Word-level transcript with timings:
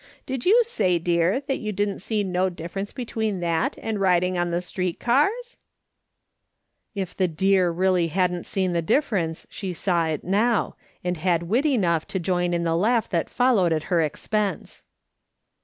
Did 0.25 0.47
you 0.47 0.63
say, 0.63 0.97
dear, 0.97 1.41
that 1.41 1.59
you 1.59 1.71
didn't 1.71 1.99
see 1.99 2.23
no 2.23 2.49
difference 2.49 2.91
between 2.91 3.39
that 3.41 3.77
and 3.79 3.99
riding 4.01 4.35
on 4.35 4.49
the 4.49 4.59
street 4.59 4.99
cars 4.99 5.59
?"'If 7.05 7.15
the" 7.15 7.27
dear" 7.45 7.69
really 7.69 8.07
hadn't 8.07 8.47
seen 8.47 8.73
the 8.73 8.81
difference, 8.81 9.45
she 9.51 9.73
saw 9.73 10.07
it 10.07 10.23
now, 10.23 10.75
and 11.03 11.17
had 11.17 11.43
wit 11.43 11.67
enough 11.67 12.07
to 12.07 12.19
join 12.19 12.51
in 12.51 12.63
the 12.63 12.75
laugh 12.75 13.07
that 13.11 13.29
followed 13.29 13.71
at 13.71 13.83
her 13.93 14.01
expense. 14.01 14.85